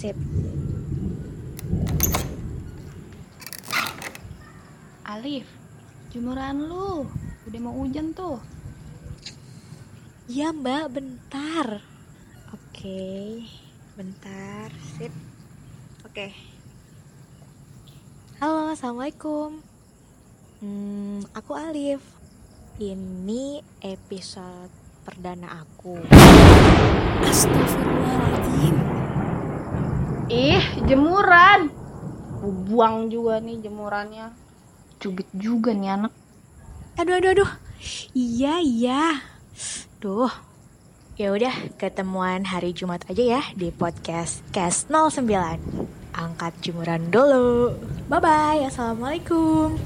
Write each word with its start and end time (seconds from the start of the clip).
Sip. 0.00 0.16
Alif, 5.04 5.44
jemuran 6.08 6.64
lu. 6.64 7.04
Udah 7.44 7.60
mau 7.60 7.76
hujan 7.76 8.16
tuh. 8.16 8.40
Ya 10.24 10.56
mbak, 10.56 10.96
bentar. 10.96 11.84
Oke, 12.48 13.44
bentar. 13.96 14.72
Sip. 14.96 15.12
Oke. 16.08 16.32
Halo, 18.40 18.72
Assalamualaikum. 18.72 19.60
Hmm, 20.64 21.20
aku 21.36 21.52
Alif. 21.60 22.00
Ini 22.80 23.60
episode 23.84 24.72
perdana 25.04 25.60
aku. 25.60 26.00
Astagfirullahaladzim. 27.20 28.39
Jemuran. 30.90 31.70
Buang 32.66 33.06
juga 33.14 33.38
nih 33.38 33.62
jemurannya. 33.62 34.34
Cubit 34.98 35.30
juga 35.38 35.70
nih 35.70 35.94
anak. 35.94 36.10
Aduh, 36.98 37.14
aduh, 37.14 37.30
aduh. 37.30 37.50
Iya, 38.10 38.58
iya. 38.58 39.22
Duh. 40.02 40.34
Ya 41.14 41.30
udah, 41.30 41.54
ketemuan 41.78 42.42
hari 42.42 42.74
Jumat 42.74 43.06
aja 43.06 43.38
ya 43.38 43.42
di 43.54 43.70
podcast 43.70 44.42
Cast 44.50 44.90
09. 44.90 45.62
Angkat 46.10 46.58
jemuran 46.58 47.06
dulu. 47.14 47.70
Bye 48.10 48.18
bye. 48.18 48.66
Assalamualaikum. 48.66 49.78